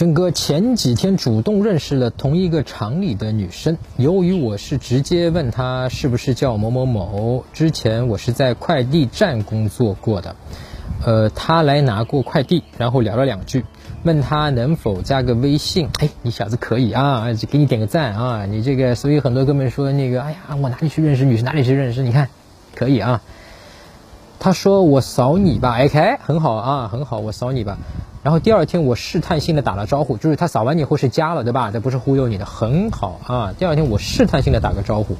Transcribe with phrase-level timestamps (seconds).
[0.00, 10.36] 真哥前几天主动认识了同一个厂里的女生，由于我是直接问她是不是叫某某某，之前我是在快递站工作过的，
[11.04, 13.66] 呃，她来拿过快递，然后聊了两句，
[14.02, 22.30] 问她能否加个微信，哎，你小子可以啊，给你点个赞啊，你这个，所以很多哥们说那个，哎呀，我哪里去认识女生，哪里去认识，你看，
[22.74, 23.20] 可以啊。
[24.38, 27.76] 他说我扫你吧，OK，很好啊，很好，我扫你吧。
[28.22, 31.70] 然后第二天我试探性的打了招呼，就是他扫完你以后是加了，对吧？
[31.70, 33.54] 这不是忽悠你的，很好啊。
[33.58, 35.16] 第二天我试探性的打个招呼，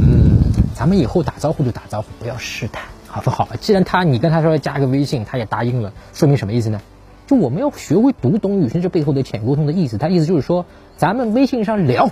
[0.00, 0.40] 嗯，
[0.74, 3.48] 咱们以后打招呼就打招呼，不要试探，好不好？
[3.60, 6.80] 既然他你跟他说加个微信，他也答应了，说明什么意思呢？
[7.28, 9.98] 就我们要学会读懂女生这背后的浅沟通的意思。
[9.98, 10.66] 他意思就是说，
[10.96, 12.10] 咱们微信上聊，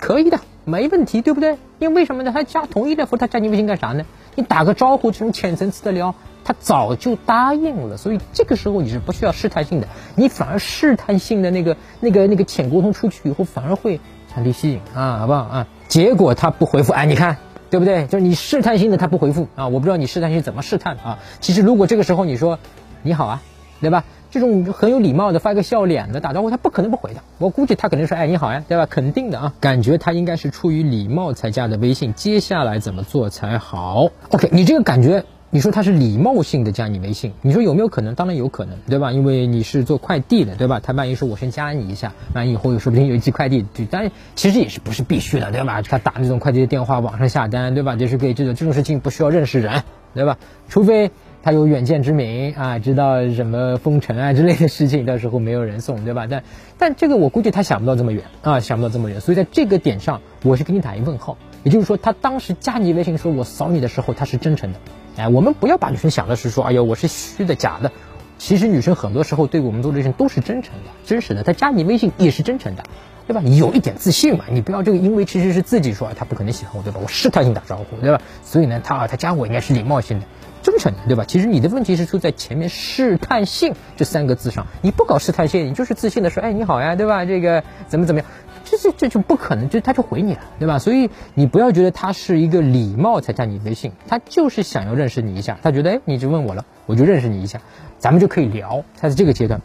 [0.00, 1.58] 可以的，没问题，对不对？
[1.78, 2.32] 因为什么呢？
[2.32, 4.04] 他加同意的，他加你微信干啥呢？
[4.34, 6.14] 你打个招呼，这种浅层次的聊。
[6.44, 9.86] 他早就答应了，所以这个时候你是不需要试探性的，
[10.16, 15.68] 你反而试探性的那个、那个、那个浅沟通出去以后，反而会产生吸引啊，好不好啊？
[15.86, 17.36] 结果他不回复，哎，你看
[17.70, 18.08] 对不对？
[18.08, 21.20] 就是你试探性的他不回复啊，我不知道你试探性怎么试探啊。
[21.38, 22.58] 其实如果这个时候你说
[23.02, 23.42] 你好啊，
[23.80, 24.02] 对吧？
[24.32, 27.20] 这种很有礼貌的发个笑脸的打招呼，他不可能不回的。
[27.36, 28.86] 我估计他肯定说，哎，你好呀，对吧？
[28.86, 32.14] 肯定的啊，感觉他应该是出于礼貌才加的微信。
[32.14, 35.24] 接下来怎么做才好？OK，你这个感觉。
[35.54, 38.14] 你说他是礼貌性的加你微信，你说有没有可能？
[38.14, 39.12] 当然有可能，对吧？
[39.12, 40.80] 因为你是做快递的，对吧？
[40.82, 45.82] 他万一说我先加你一下，万一以后说不定有寄快递，就但其实也是不是必须的，对吧？
[45.82, 47.96] 他打那种快递的电话，网上下单，对吧？
[47.96, 49.82] 就是可以这种这种事情不需要认识人，
[50.14, 50.38] 对吧？
[50.70, 51.10] 除非
[51.42, 56.26] 他有远见之明啊，知道什么封城啊之类的事情，到时候没有人送，对吧？
[56.30, 56.44] 但
[56.78, 61.36] 但这个我估计他想不到这么远啊，想不到这么远，所以在这个点上，我是给你打一问号。
[61.64, 64.78] 也就是说，他当时加你微信说我扫你的时候，他是真诚的。
[65.16, 67.92] 哎，我们不要把女生想的是说，哎呀，我是虚的、假的。
[68.38, 71.44] 其实女生很多时候对我们做这些都是真诚的、真实的。
[71.44, 72.82] 她加你微信也是真诚的，
[73.26, 73.40] 对吧？
[73.42, 77.00] 你有一点自信嘛，你不要这个，因为其实是自己说，啊，他不可能喜欢我，对吧？
[77.02, 78.20] 我试探性打招呼，对吧？
[78.44, 80.26] 所以呢，他啊，他加我应该是礼貌性的、
[80.62, 81.24] 真诚的，对吧？
[81.26, 87.24] 其实你的问题是出在前面试探性这三个字上，你不搞试探性，你就是自信的说，哎，你好呀，对吧？
[87.24, 88.28] 这个怎么怎么样？
[88.72, 90.78] 这这这就不可能，就他就回你了，对吧？
[90.78, 97.60] 所以你不要觉得他是一个礼貌才加你微信，他就是想要认识你一下，他觉得哎，你就问我了，我就认识你一下，
[97.98, 98.82] 咱们就可以聊。
[98.98, 99.60] 他是这个阶段，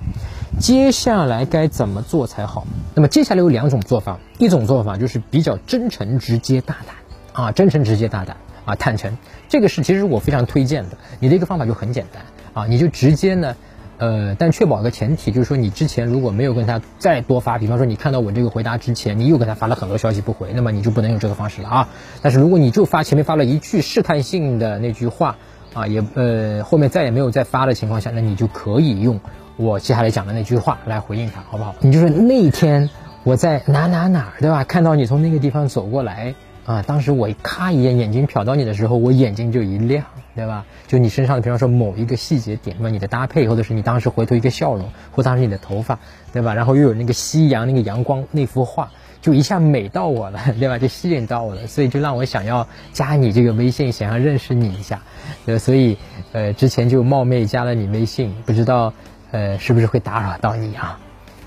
[0.59, 2.67] 接下来该怎么做才好？
[2.95, 8.35] 那么接下来有两种做法，一种做法就是比较真诚、直接、大胆啊，真诚、直接、大胆
[8.65, 10.97] 啊，坦诚，这个是其实我非常推荐的。
[11.21, 13.55] 你的一个方法就很简单啊，你就直接呢。
[13.97, 21.89] 呃，但确保个前提，就是说你之前如果没有跟他再多发，比方说你看到我这个回答之前，你又跟他发了很多消息不回，那么你就不能用这个方式了啊。
[22.21, 25.37] 但是如果你就发前面发了一句试探性的那句话
[25.73, 29.19] 啊，也呃后面再也没有再发的情况下，那你就可以用
[29.55, 31.75] 我接下来讲的那句话来回应他，好不好？
[31.79, 32.89] 你就是那天
[33.23, 34.63] 我在哪哪哪，对吧？
[34.63, 36.35] 看到你从那个地方走过来。
[36.65, 40.03] 啊，当时我咔一眼眼睛瞟到你的时候，我眼睛就一亮，
[40.37, 40.65] 对吧？
[40.87, 45.97] 就你身上的，比方说某一个细节点，那么你的搭配，或者是你当时回头一个笑容，或当时你的头发，
[46.31, 46.53] 对吧？
[46.53, 50.77] 然后又有那个夕阳那个阳光那幅画，就一下美到我了，对吧？
[50.77, 55.01] 就吸引到我了，所以就让我想要加你这个微信，想要认识你一下，
[55.47, 55.97] 呃，所以
[56.33, 58.93] 呃之前就冒昧加了你微信，不知道
[59.31, 60.99] 呃是不是会打扰到你啊？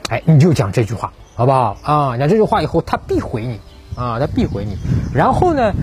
[0.09, 2.19] 哎，你就讲这句话，好不好啊？
[2.19, 3.61] 讲这句话以后，他必回你。
[3.97, 4.79] 啊，他必回你。
[5.13, 5.75] 然后呢，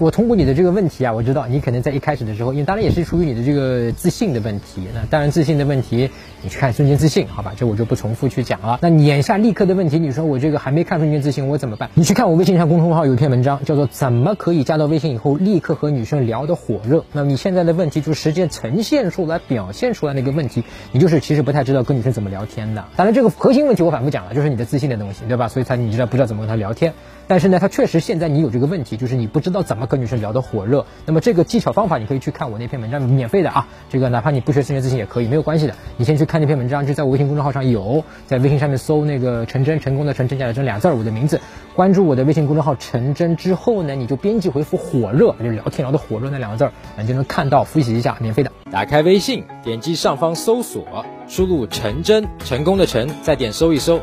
[0.00, 4.88] 我通过你的这个问题啊，我知道你可能在一开始的时候，因为当然也是出于你的这个自信的问题。
[4.94, 6.08] 那当然自信的问题，
[6.42, 7.52] 你去看瞬间自信，好吧？
[7.54, 8.78] 这我就不重复去讲了。
[8.80, 11.90] 那你眼下立刻的问题，你说我这个还没看瞬间自信，我怎么办？
[11.92, 16.98] 你去看我微信上公众号有一篇文章，叫做《怎么可以加到微信以后立刻和女生聊得火热》。
[17.12, 22.82] 那么你现在的问题就时间呈现出来、表现出来那个问题，你就是其实不太知道跟女生怎么聊天的。
[22.96, 25.48] 当然这个核心问题我反复讲了，就是你的自信的东西，对吧？
[25.48, 26.94] 所以才你知道不知道怎么跟她聊天。
[27.30, 30.84] 但是呢，他确实现在你有这个问题，就是你不知道怎么跟女生聊得火热。
[31.06, 33.68] 那么这个技巧方法，你可以去看我那篇文章，免费的啊。
[33.88, 35.76] 这个哪怕你不学视觉自信也可以，没有关系的。
[35.96, 41.40] 你先去看那篇文章，就在我微信公众号上有，在微信上面搜那个陈真，成功的陈，真假的真俩字儿，我的名字，
[41.76, 48.50] 关注我的微信公众号陈真之后呢，你就编辑回复火热，就聊天聊得火热那两个字儿，你就能看到，复习一下，免费的。
[48.72, 54.00] 打开微信，点击上方搜索，输入陈真，成功的陈，再点搜一搜。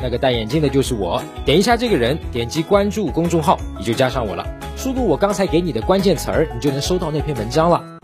[0.00, 4.46] 那个戴眼镜的就是我，点一下这个人，点击关注公众号，你就加上我了。
[4.76, 7.95] 输入我刚才给你的关键词儿，你就能收到那篇文章了。